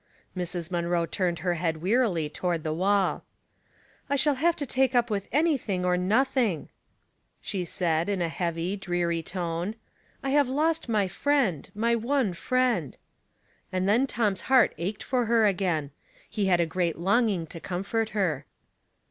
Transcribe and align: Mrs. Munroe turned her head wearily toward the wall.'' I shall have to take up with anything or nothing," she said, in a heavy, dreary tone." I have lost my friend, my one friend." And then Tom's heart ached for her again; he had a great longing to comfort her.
Mrs. 0.35 0.71
Munroe 0.71 1.05
turned 1.05 1.37
her 1.45 1.53
head 1.53 1.77
wearily 1.79 2.27
toward 2.27 2.63
the 2.63 2.73
wall.'' 2.73 3.23
I 4.09 4.15
shall 4.15 4.33
have 4.33 4.55
to 4.55 4.65
take 4.65 4.95
up 4.95 5.11
with 5.11 5.27
anything 5.31 5.85
or 5.85 5.95
nothing," 5.95 6.69
she 7.39 7.65
said, 7.65 8.09
in 8.09 8.19
a 8.19 8.27
heavy, 8.27 8.75
dreary 8.75 9.21
tone." 9.21 9.75
I 10.23 10.31
have 10.31 10.49
lost 10.49 10.89
my 10.89 11.07
friend, 11.07 11.69
my 11.75 11.95
one 11.95 12.33
friend." 12.33 12.97
And 13.71 13.87
then 13.87 14.07
Tom's 14.07 14.41
heart 14.49 14.73
ached 14.79 15.03
for 15.03 15.25
her 15.25 15.45
again; 15.45 15.91
he 16.27 16.47
had 16.47 16.59
a 16.59 16.65
great 16.65 16.97
longing 16.97 17.45
to 17.45 17.59
comfort 17.59 18.09
her. 18.09 18.47